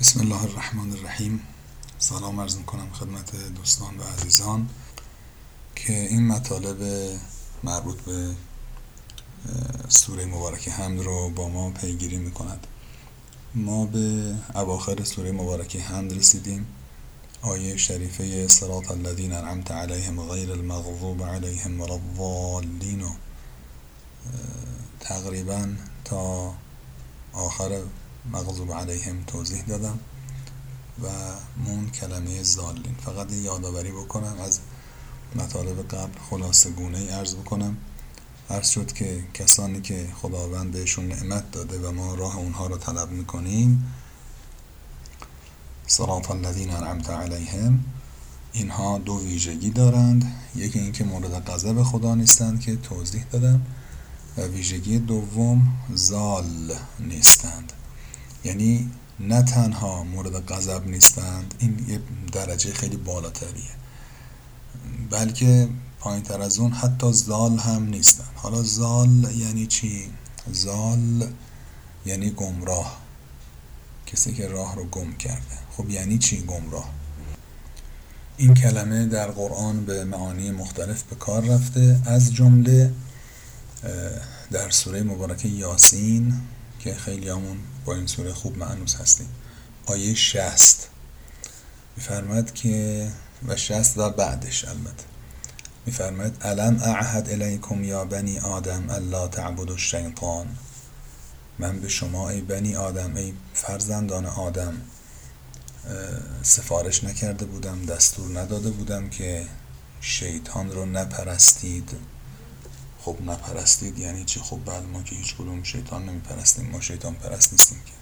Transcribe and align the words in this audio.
بسم 0.00 0.20
الله 0.20 0.42
الرحمن 0.42 0.92
الرحیم 0.92 1.40
سلام 1.98 2.40
عرض 2.40 2.56
می‌کنم 2.56 2.92
خدمت 2.92 3.36
دوستان 3.54 3.98
و 3.98 4.02
عزیزان 4.02 4.68
که 5.76 5.92
این 5.92 6.26
مطالب 6.26 7.10
مربوط 7.64 8.00
به 8.00 8.34
سوره 9.88 10.24
مبارک 10.24 10.68
حمد 10.68 11.00
رو 11.00 11.30
با 11.30 11.48
ما 11.48 11.70
پیگیری 11.70 12.16
می‌کند. 12.16 12.66
ما 13.54 13.86
به 13.86 14.34
اواخر 14.54 15.04
سوره 15.04 15.32
مبارک 15.32 15.76
حمد 15.76 16.12
رسیدیم. 16.12 16.66
آیه 17.42 17.76
شریفه 17.76 18.48
صراط 18.48 18.90
الذین 18.90 19.32
انعمت 19.32 19.70
علیهم 19.70 20.20
غیر 20.22 20.52
المغضوب 20.52 21.24
علیهم 21.24 21.80
ولا 21.80 21.94
الضالین. 21.94 23.04
تقریبا 25.00 25.68
تا 26.04 26.54
آخر 27.32 27.82
مغضوب 28.32 28.72
علیهم 28.72 29.24
توضیح 29.24 29.62
دادم 29.62 29.98
و 31.02 31.08
مون 31.64 31.90
کلمه 31.90 32.42
زالین. 32.42 32.94
فقط 33.04 33.32
یادآوری 33.32 33.90
بکنم 33.90 34.40
از 34.40 34.60
مطالب 35.34 35.88
قبل 35.88 36.18
خلاصه 36.30 36.70
گونه 36.70 36.98
ای 36.98 37.08
عرض 37.08 37.34
بکنم. 37.34 37.76
عرض 38.50 38.68
شد 38.68 38.92
که 38.92 39.24
کسانی 39.34 39.80
که 39.80 40.08
خداوند 40.22 40.72
بهشون 40.72 41.08
نعمت 41.08 41.50
داده 41.50 41.88
و 41.88 41.92
ما 41.92 42.14
راه 42.14 42.36
اونها 42.36 42.66
رو 42.66 42.76
طلب 42.76 43.10
می‌کنیم 43.10 43.92
صراط 45.86 46.30
الذین 46.30 46.70
انعمت 46.70 47.10
علیهم 47.10 47.84
اینها 48.52 48.98
دو 48.98 49.20
ویژگی 49.20 49.70
دارند. 49.70 50.36
یکی 50.54 50.78
اینکه 50.78 51.04
مورد 51.04 51.50
غضب 51.50 51.82
خدا 51.82 52.14
نیستند 52.14 52.60
که 52.60 52.76
توضیح 52.76 53.24
دادم 53.24 53.62
و 54.36 54.40
ویژگی 54.42 54.98
دوم 54.98 55.68
زال 55.94 56.74
نیستند. 57.00 57.72
یعنی 58.44 58.90
نه 59.20 59.42
تنها 59.42 60.04
مورد 60.04 60.52
غضب 60.52 60.86
نیستند 60.86 61.54
این 61.58 61.84
یه 61.88 62.00
درجه 62.32 62.72
خیلی 62.72 62.96
بالاتریه. 62.96 63.70
بلکه 65.10 65.68
پایین 65.98 66.22
تر 66.22 66.40
از 66.40 66.58
اون 66.58 66.72
حتی 66.72 67.12
زال 67.12 67.58
هم 67.58 67.84
نیستن. 67.88 68.24
حالا 68.34 68.62
زال 68.62 69.26
یعنی 69.34 69.66
چی؟ 69.66 70.10
زال 70.52 71.26
یعنی 72.06 72.30
گمراه. 72.30 73.00
کسی 74.06 74.32
که 74.32 74.48
راه 74.48 74.76
رو 74.76 74.84
گم 74.84 75.12
کرده. 75.12 75.58
خب 75.76 75.90
یعنی 75.90 76.18
چی 76.18 76.40
گمراه؟ 76.40 76.90
این 78.36 78.54
کلمه 78.54 79.06
در 79.06 79.30
قرآن 79.30 79.84
به 79.84 80.04
معانی 80.04 80.50
مختلف 80.50 81.02
به 81.02 81.16
کار 81.16 81.44
رفته. 81.44 82.00
از 82.06 82.34
جمله 82.34 82.92
در 84.50 84.70
سوره 84.70 85.02
مبارکه 85.02 85.48
یاسین 85.48 86.34
که 86.84 86.94
خیلی 86.94 87.28
همون 87.28 87.58
با 87.84 87.94
این 87.94 88.06
سوره 88.06 88.32
خوب 88.32 88.58
معنوس 88.58 88.96
هستیم. 88.96 89.28
آیه 89.86 90.14
شست 90.14 90.88
میفرماد 91.96 92.54
که 92.54 93.08
و 93.48 93.56
شست 93.56 93.98
و 93.98 94.10
بعدش 94.10 94.64
البته. 94.64 95.04
میفرماد 95.86 96.36
الم 96.40 96.80
اعهد 96.82 97.30
الیکم 97.30 97.84
یا 97.84 98.04
بنی 98.04 98.38
آدم 98.38 98.90
الا 98.90 99.28
تعبدوا 99.28 99.74
الشیطان؟ 99.74 100.46
من 101.58 101.80
به 101.80 101.88
شما 101.88 102.30
ای 102.30 102.40
بنی 102.40 102.76
آدم 102.76 103.16
ای 103.16 103.32
فرزندان 103.54 104.26
آدم 104.26 104.74
سفارش 106.42 107.04
نکرده 107.04 107.44
بودم 107.44 107.86
دستور 107.86 108.40
نداده 108.40 108.70
بودم 108.70 109.08
که 109.08 109.46
شیطان 110.00 110.70
رو 110.70 110.86
نپرستید. 110.86 111.90
خب 113.04 113.16
نپرستید 113.26 113.98
یعنی 113.98 114.24
چی؟ 114.24 114.40
خب 114.40 114.64
بعد 114.64 114.84
ما 114.84 115.02
که 115.02 115.16
هیچ 115.16 115.34
کدوم 115.34 115.62
شیطان 115.62 116.08
نمیپرستیم 116.08 116.70
ما 116.70 116.80
شیطان 116.80 117.14
پرست 117.14 117.52
نیستیم 117.52 117.78
که. 117.86 117.92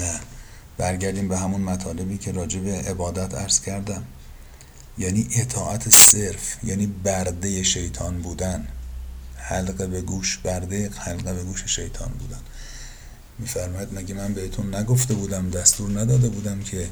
نه. 0.00 0.20
برگردیم 0.78 1.28
به 1.28 1.38
همون 1.38 1.60
مطالبی 1.60 2.18
که 2.18 2.32
راجع 2.32 2.60
به 2.60 2.72
عبادت 2.72 3.34
عرض 3.34 3.60
کردم. 3.60 4.04
یعنی 4.98 5.28
اطاعت 5.36 5.88
صرف 5.88 6.64
یعنی 6.64 6.86
برده 6.86 7.62
شیطان 7.62 8.22
بودن. 8.22 8.68
حلقه 9.36 9.86
به 9.86 10.02
گوش 10.02 10.38
برده 10.38 10.90
حلقه 10.96 11.34
به 11.34 11.42
گوش 11.42 11.64
شیطان 11.64 12.08
بودن. 12.08 12.40
میفرماید 13.38 13.98
مگه 13.98 14.14
من 14.14 14.34
بهتون 14.34 14.74
نگفته 14.74 15.14
بودم 15.14 15.50
دستور 15.50 16.00
نداده 16.00 16.28
بودم 16.28 16.60
که 16.60 16.90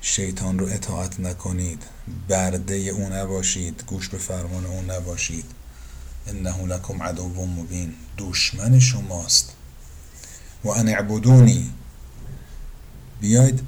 شیطان 0.00 0.58
رو 0.58 0.66
اطاعت 0.66 1.20
نکنید؟ 1.20 1.82
برده 2.28 2.74
او 2.74 3.08
نباشید 3.08 3.84
گوش 3.86 4.08
به 4.08 4.18
فرمان 4.18 4.66
او 4.66 4.82
نباشید. 4.82 5.44
انه 6.26 6.66
لکم 6.66 7.02
عدو 7.02 7.46
مبین. 7.46 7.94
دشمن 8.18 8.80
شماست. 8.80 9.52
و 10.64 10.68
ان 10.68 10.88
اعبدونی. 10.88 11.70
بیاید 13.20 13.60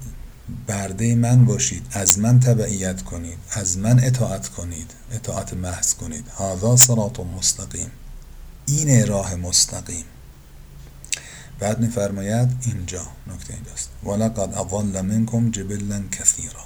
برده 0.67 1.15
من 1.15 1.45
باشید. 1.45 1.87
از 1.91 2.19
من 2.19 2.41
تبعیت 2.41 3.03
کنید. 3.03 3.39
از 3.51 3.79
من 3.79 4.05
اطاعت 4.05 4.49
کنید. 4.49 4.91
اطاعت 5.13 5.55
محض 5.55 5.95
کنید. 5.95 6.25
هذا 6.39 6.77
صراط 6.77 7.21
مستقیم. 7.21 7.91
این 8.67 9.07
راه 9.07 9.35
مستقیم. 9.35 10.05
بعد 11.59 11.81
میفرماید 11.81 12.49
اینجا. 12.67 13.03
نکته 13.27 13.55
اینجاست. 13.55 13.89
ولقد 14.05 14.55
اضل 14.55 15.01
منکم 15.01 15.51
جبلا 15.51 16.03
کثیرا. 16.13 16.65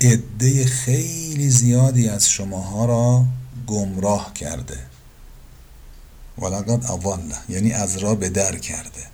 عده 0.00 0.64
خیلی 0.64 1.50
زیادی 1.50 2.08
از 2.08 2.30
شماها 2.30 2.84
را 2.84 3.24
گمراه 3.66 4.34
کرده. 4.34 4.78
ولقد 6.38 6.90
اضل 6.90 7.32
یعنی 7.48 7.72
از 7.72 7.96
راه 7.96 8.14
به 8.14 8.28
در 8.28 8.56
کرده. 8.56 9.06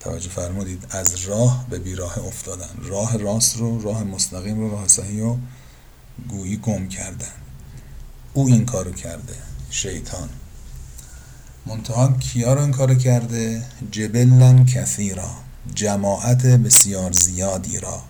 توجه 0.00 0.28
فرمودید 0.28 0.86
از 0.90 1.14
راه 1.14 1.66
به 1.70 1.78
بیراه 1.78 2.18
افتادن. 2.18 2.68
راه 2.82 3.16
راست 3.16 3.56
رو 3.56 3.82
راه 3.82 4.04
مستقیم 4.04 4.60
رو 4.60 4.70
راه 4.70 4.88
صحیح 4.88 5.20
رو 5.20 5.38
گویی 6.28 6.56
گم 6.56 6.88
کردن. 6.88 7.32
او 8.34 8.46
این 8.46 8.66
کارو 8.66 8.92
کرده 8.92 9.34
شیطان. 9.70 10.28
منتها 11.66 12.12
کیا 12.12 12.54
رو 12.54 12.60
این 12.60 12.72
کارو 12.72 12.94
کرده؟ 12.94 13.62
جبلن 13.90 14.66
کثیرا 14.66 15.30
جماعت 15.74 16.46
بسیار 16.46 17.12
زیادی 17.12 17.80
را. 17.80 18.02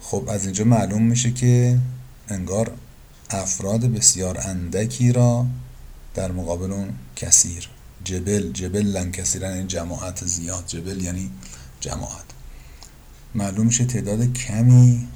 خب 0.00 0.28
از 0.28 0.44
اینجا 0.44 0.64
معلوم 0.64 1.02
میشه 1.02 1.32
که 1.32 1.78
انگار 2.28 2.72
افراد 3.34 3.80
بسیار 3.80 4.38
اندکی 4.38 5.12
را 5.12 5.46
در 6.14 6.32
مقابل 6.32 6.72
اون 6.72 6.94
کثیر 7.16 7.68
جبل 8.04 8.52
جبلن 8.52 9.10
کثیرا 9.12 9.48
این 9.48 9.66
جماعت 9.66 10.24
زیاد. 10.26 10.66
جبل 10.66 11.02
یعنی 11.02 11.30
جماعت. 11.80 12.24
معلوم 13.34 13.66
میشه 13.66 13.84
تعداد 13.84 14.32
کمی 14.32 15.08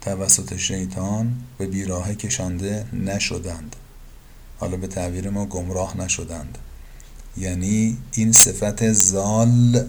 توسط 0.00 0.56
شیطان 0.56 1.34
به 1.58 1.66
بیراه 1.66 2.14
کشانده 2.14 2.86
نشدند. 2.92 3.76
حالا 4.58 4.76
به 4.76 4.86
تعبیر 4.86 5.30
ما 5.30 5.46
گمراه 5.46 5.96
نشدند. 5.96 6.58
یعنی 7.36 7.98
این 8.12 8.32
صفت 8.32 8.92
زال 8.92 9.86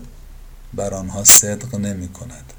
بر 0.74 0.94
آنها 0.94 1.24
صدق 1.24 1.76
نمی 1.76 2.08
کند 2.08 2.54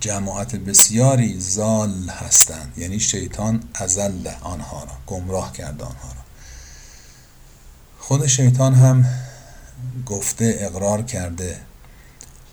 جماعت 0.00 0.56
بسیاری 0.56 1.40
زال 1.40 2.08
هستند. 2.08 2.78
یعنی 2.78 3.00
شیطان 3.00 3.62
ازل 3.74 4.28
آنها 4.40 4.84
را 4.84 4.92
گمراه 5.06 5.52
کرده 5.52 5.84
آنها 5.84 6.08
را. 6.08 6.24
خود 7.98 8.26
شیطان 8.26 8.74
هم 8.74 9.06
گفته 10.06 10.56
اقرار 10.58 11.02
کرده 11.02 11.60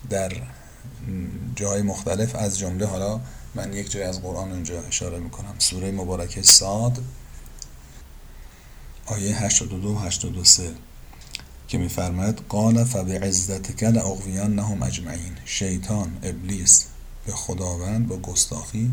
در 0.10 0.32
جای 1.56 1.82
مختلف. 1.82 2.36
از 2.36 2.60
جمله 2.60 2.86
حالا 2.86 3.20
من 3.56 3.74
یک 3.74 3.92
جای 3.92 4.04
از 4.04 4.22
قرآن 4.22 4.52
اونجا 4.52 4.82
اشاره 4.82 5.20
می‌کنم. 5.20 5.56
سوره 5.58 5.92
مبارکه 5.92 6.42
ساد 6.42 7.04
آیه 9.06 9.44
82 9.44 9.96
83 10.00 10.72
که 11.68 11.78
میفرماید 11.78 12.42
قال 12.50 12.84
فبعزتک 12.84 13.84
لاغوینهم 13.84 14.84
اجمعین. 14.84 15.38
شیطان 15.46 16.20
ابلیس 16.24 16.86
به 17.26 17.32
خداوند 17.32 18.08
با 18.08 18.18
گستاخی 18.18 18.92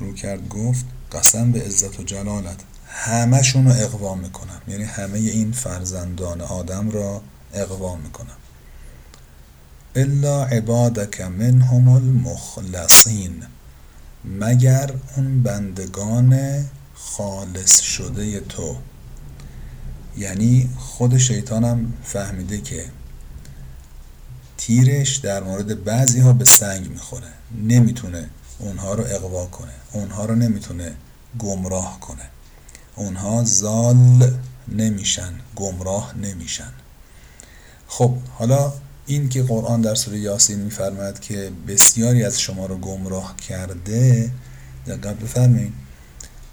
رو 0.00 0.12
کرد 0.14 0.48
گفت 0.48 0.84
قسم 1.12 1.52
به 1.52 1.62
عزت 1.62 2.00
و 2.00 2.02
جلالت 2.02 2.60
همشون 2.88 3.66
رو 3.66 3.72
اقوا 3.72 4.14
می‌کنم. 4.14 4.60
یعنی 4.68 4.84
همه 4.84 5.18
این 5.18 5.52
فرزندان 5.52 6.40
آدم 6.40 6.90
را 6.90 7.22
اقوا 7.54 7.96
می‌کنم. 7.96 8.36
الا 9.96 10.44
عبادک 10.44 11.20
منهم 11.20 11.88
المخلصین 11.88 13.42
مگر 14.24 14.90
اون 15.16 15.42
بندگان 15.42 16.64
خالص 16.94 17.80
شده 17.80 18.40
تو. 18.40 18.76
یعنی 20.16 20.70
خود 20.78 21.18
شیطانم 21.18 21.92
فهمیده 22.04 22.60
که 22.60 22.84
تیرش 24.66 25.16
در 25.16 25.42
مورد 25.42 25.84
بعضی 25.84 26.20
ها 26.20 26.32
به 26.32 26.44
سنگ 26.44 26.90
می‌خوره. 26.90 27.28
نمی‌تونه 27.62 28.28
اونها 28.58 28.94
رو 28.94 29.04
اقوا 29.04 29.46
کنه. 29.46 29.72
اونها 29.92 30.24
رو 30.24 30.34
نمی‌تونه 30.34 30.92
گمراه 31.38 32.00
کنه. 32.00 32.28
اونها 32.96 33.44
زال 33.44 34.32
نمیشن 34.68 35.32
گمراه 35.56 36.14
نمیشن. 36.18 36.72
خب 37.88 38.14
حالا 38.34 38.72
این 39.06 39.28
که 39.28 39.42
قرآن 39.42 39.80
در 39.80 39.94
سوره 39.94 40.18
یاسین 40.18 40.58
میفرماد 40.58 41.20
که 41.20 41.50
بسیاری 41.68 42.24
از 42.24 42.40
شما 42.40 42.66
رو 42.66 42.78
گمراه 42.78 43.36
کرده 43.36 44.30
دقت 44.86 45.18
بفرمایید. 45.18 45.72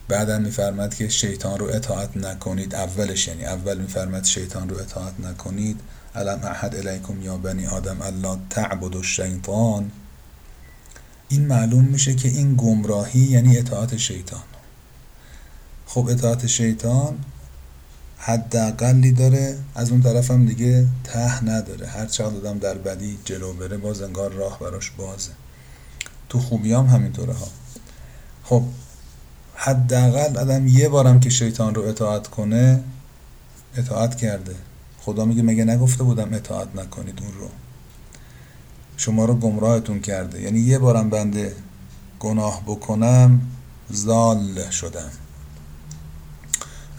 بعدا 0.07 0.39
میفرماد 0.39 0.95
که 0.95 1.09
شیطان 1.09 1.59
رو 1.59 1.65
اطاعت 1.65 2.17
نکنید. 2.17 2.75
اولش 2.75 3.27
یعنی 3.27 3.45
اول 3.45 3.77
میفرماد 3.77 4.23
شیطان 4.23 4.69
رو 4.69 4.79
اطاعت 4.79 5.13
نکنید. 5.19 5.79
علم 6.15 6.39
احد 6.43 6.75
الیکم 6.75 7.21
یا 7.21 7.37
بنی 7.37 7.67
آدم 7.67 8.01
الله 8.01 8.37
تعبد 8.49 8.95
الشیطان؟ 8.95 9.91
این 11.29 11.45
معلوم 11.45 11.85
میشه 11.85 12.15
که 12.15 12.29
این 12.29 12.55
گمراهی 12.55 13.19
یعنی 13.19 13.57
اطاعت 13.57 13.97
شیطان. 13.97 14.43
خب 15.85 16.07
اطاعت 16.09 16.47
شیطان 16.47 17.17
حداقلی 18.17 19.11
داره 19.11 19.57
از 19.75 19.91
اون 19.91 20.01
طرف 20.01 20.31
هم 20.31 20.45
دیگه 20.45 20.87
ته 21.03 21.43
نداره. 21.43 21.87
هر 21.87 22.05
چقدر 22.05 22.35
آدم 22.35 22.59
در 22.59 22.77
بدی 22.77 23.19
جلو 23.25 23.53
بره 23.53 23.77
باز 23.77 24.01
انگار 24.01 24.31
راه 24.31 24.59
براش 24.59 24.91
بازه. 24.91 25.31
تو 26.29 26.39
خوبی 26.39 26.73
هم 26.73 26.85
همینطوره 26.85 27.33
ها. 27.33 27.47
خب 28.43 28.63
حداقل 29.55 30.37
آدم 30.37 30.67
یه 30.67 30.89
بارم 30.89 31.19
که 31.19 31.29
شیطان 31.29 31.75
رو 31.75 31.81
اطاعت 31.81 32.27
کنه 32.27 32.83
اطاعت 33.75 34.15
کرده. 34.15 34.55
خدا 35.05 35.25
میگه 35.25 35.41
مگه 35.41 35.63
نگفته 35.63 36.03
بودم 36.03 36.33
اطاعت 36.33 36.75
نکنید 36.75 37.19
اون 37.21 37.33
رو؟ 37.39 37.49
شما 38.97 39.25
رو 39.25 39.35
گمراهتون 39.35 39.99
کرده. 39.99 40.41
یعنی 40.41 40.59
یه 40.59 40.79
بارم 40.79 41.09
بنده 41.09 41.55
گناه 42.19 42.63
بکنم 42.65 43.41
زال 43.89 44.69
شدم. 44.69 45.11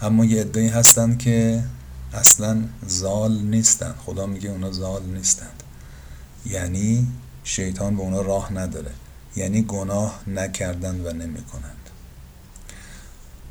اما 0.01 0.25
یه 0.25 0.41
عده‌ای 0.41 0.67
هستن 0.67 1.17
که 1.17 1.63
اصلا 2.13 2.63
زال 2.87 3.41
نیستن. 3.41 3.93
خدا 4.05 4.25
میگه 4.25 4.49
اونا 4.49 4.71
زال 4.71 5.03
نیستند. 5.05 5.63
یعنی 6.45 7.07
شیطان 7.43 7.95
به 7.95 8.01
اونا 8.01 8.21
راه 8.21 8.53
نداره. 8.53 8.91
یعنی 9.35 9.61
گناه 9.61 10.19
نکردن 10.27 11.01
و 11.05 11.13
نمی‌کنند. 11.13 11.89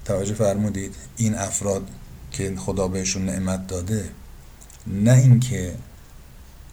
توجه 0.05 0.35
فرمودید 0.35 0.95
این 1.17 1.35
افراد 1.35 1.89
که 2.31 2.55
خدا 2.57 2.89
بهشون 2.89 3.25
نعمت 3.25 3.67
داده 3.67 4.11
نه 4.87 5.13
اینکه 5.13 5.75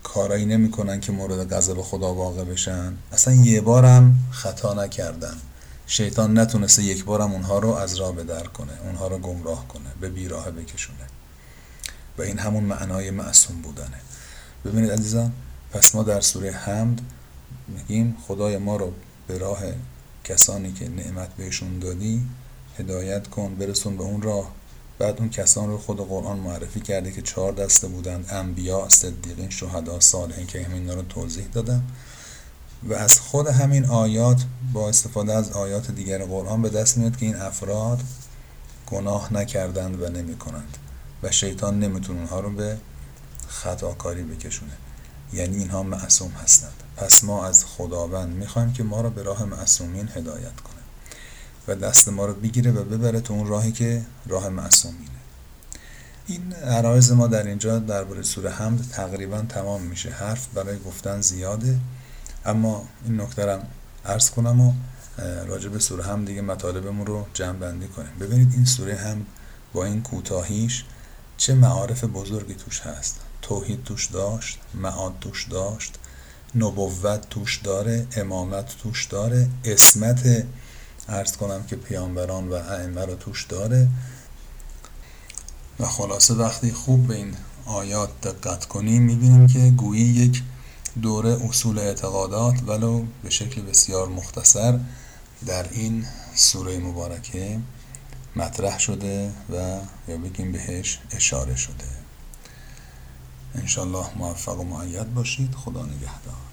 کارایی 0.03 0.45
نمی‌کنن 0.45 0.99
که 0.99 1.11
مورد 1.11 1.53
غضب 1.53 1.81
خدا 1.81 2.13
واقع 2.13 2.43
بشن. 2.43 2.93
اصلا 3.11 3.33
یه 3.33 3.61
بارم 3.61 4.19
خطا 4.31 4.73
نکردن. 4.73 5.37
شیطان 5.87 6.39
نتونسته 6.39 6.83
یک 6.83 7.05
بارم 7.05 7.31
اونها 7.31 7.59
رو 7.59 7.69
از 7.69 7.95
راه 7.95 8.15
بدر 8.15 8.43
کنه 8.43 8.73
اونها 8.85 9.07
رو 9.07 9.17
گمراه 9.17 9.67
کنه 9.67 9.89
به 10.01 10.09
بیراه 10.09 10.51
بکشونه. 10.51 11.05
و 12.17 12.21
این 12.21 12.39
همون 12.39 12.63
معنای 12.63 13.11
معصوم 13.11 13.61
بودنه. 13.61 13.99
ببینید 14.65 14.91
عزیزان 14.91 15.31
پس 15.71 15.95
ما 15.95 16.03
در 16.03 16.21
سوره 16.21 16.51
حمد 16.51 17.01
میگیم 17.67 18.17
خدای 18.27 18.57
ما 18.57 18.75
رو 18.75 18.93
به 19.27 19.37
راه 19.37 19.59
کسانی 20.23 20.73
که 20.73 20.89
نعمت 20.89 21.35
بهشون 21.35 21.79
دادی 21.79 22.21
هدایت 22.79 23.27
کن 23.27 23.55
برسون 23.55 23.97
به 23.97 24.03
اون 24.03 24.21
راه. 24.21 24.51
بعد 25.01 25.19
اون 25.19 25.29
کسان 25.29 25.69
رو 25.69 25.77
خود 25.77 25.97
قرآن 25.97 26.39
معرفی 26.39 26.79
کرده 26.79 27.11
که 27.11 27.21
چهار 27.21 27.51
دسته 27.51 27.87
بودند 27.87 28.25
انبیا 28.29 28.89
صدیقین 28.89 29.49
شهدا 29.49 29.99
صالحین 29.99 30.47
که 30.47 30.63
همین 30.63 30.89
رو 30.89 31.01
توضیح 31.01 31.45
دادم 31.45 31.83
و 32.83 32.93
از 32.93 33.19
خود 33.19 33.47
همین 33.47 33.85
آیات 33.85 34.45
با 34.73 34.89
استفاده 34.89 35.33
از 35.33 35.51
آیات 35.51 35.91
دیگر 35.91 36.25
قرآن 36.25 36.61
به 36.61 36.69
دست 36.69 36.97
میاد 36.97 37.17
که 37.17 37.25
این 37.25 37.35
افراد 37.35 37.99
گناه 38.87 39.33
نکردند 39.33 40.01
و 40.01 40.09
نمی 40.09 40.37
کنند 40.37 40.77
و 41.23 41.31
شیطان 41.31 41.79
نمی‌تونه 41.79 42.19
اونها 42.19 42.39
رو 42.39 42.49
به 42.49 42.77
خطاکاری 43.47 44.23
بکشونه. 44.23 44.73
یعنی 45.33 45.57
اینها 45.57 45.83
معصوم 45.83 46.31
هستند. 46.31 46.83
پس 46.97 47.23
ما 47.23 47.45
از 47.45 47.65
خداوند 47.65 48.35
می‌خوایم 48.35 48.73
که 48.73 48.83
ما 48.83 49.01
رو 49.01 49.09
به 49.09 49.23
راه 49.23 49.45
معصومین 49.45 50.09
هدایت 50.15 50.61
کنه. 50.61 50.80
و 51.67 51.75
دست 51.75 52.09
ما 52.09 52.25
رو 52.25 52.33
بگیره 52.33 52.71
و 52.71 52.83
ببره 52.83 53.21
تو 53.21 53.33
اون 53.33 53.47
راهی 53.47 53.71
که 53.71 54.01
راه 54.27 54.49
معصومینه 54.49 55.21
این 56.27 56.53
عرایز 56.53 57.11
ما 57.11 57.27
در 57.27 57.47
اینجا 57.47 57.79
درباره 57.79 58.23
سوره 58.23 58.49
حمد 58.49 58.81
تقریبا 58.91 59.41
تمام 59.49 59.81
میشه. 59.81 60.09
حرف 60.09 60.47
برای 60.47 60.79
گفتن 60.79 61.21
زیاده. 61.21 61.79
اما 62.45 62.87
این 63.05 63.21
نکته 63.21 63.59
عرض 64.05 64.29
کنم 64.29 64.61
و 64.61 64.73
راجع 65.47 65.69
به 65.69 65.79
سوره 65.79 66.03
هم 66.03 66.25
دیگه 66.25 66.41
مطالبمون 66.41 67.05
رو 67.05 67.25
جمع 67.33 67.57
بندی 67.57 67.87
کنیم. 67.87 68.11
ببینید 68.19 68.53
این 68.53 68.65
سوره 68.65 68.95
هم 68.95 69.25
با 69.73 69.85
این 69.85 70.01
کوتاهیش 70.01 70.85
چه 71.37 71.53
معارف 71.53 72.03
بزرگی 72.03 72.55
توش 72.55 72.81
هست. 72.81 73.19
توحید 73.41 73.83
توش 73.83 74.05
داشت 74.05 74.59
معاد 74.73 75.13
توش 75.21 75.47
داشت 75.47 75.99
نبوت 76.55 77.29
توش 77.29 77.61
داره 77.63 78.07
امامت 78.15 78.77
توش 78.83 79.05
داره 79.05 79.47
اسمت 79.65 80.45
ارز 81.07 81.37
کنم 81.37 81.63
که 81.63 81.75
پیامبران 81.75 82.49
و 82.49 82.53
ائمه 82.53 83.05
رو 83.05 83.15
توش 83.15 83.45
داره. 83.45 83.87
و 85.79 85.85
خلاصه 85.85 86.33
وقتی 86.33 86.71
خوب 86.71 87.07
به 87.07 87.15
این 87.15 87.35
آیات 87.65 88.21
دقت 88.21 88.65
کنیم 88.65 89.03
می‌بینیم 89.03 89.47
که 89.47 89.59
گویی 89.59 90.03
یک 90.03 90.43
دوره 91.01 91.45
اصول 91.49 91.79
اعتقادات 91.79 92.63
ولو 92.67 93.05
به 93.23 93.29
شکل 93.29 93.61
بسیار 93.61 94.07
مختصر 94.07 94.79
در 95.45 95.69
این 95.71 96.05
سوره 96.35 96.79
مبارکه 96.79 97.59
مطرح 98.35 98.79
شده 98.79 99.31
و 99.49 99.79
یا 100.07 100.17
بگیم 100.17 100.51
بهش 100.51 100.99
اشاره 101.11 101.55
شده. 101.55 101.85
انشالله 103.55 104.05
موفق 104.15 104.59
و 104.59 104.63
معید 104.63 105.13
باشید. 105.13 105.55
خدا 105.55 105.85
نگهدار. 105.85 106.50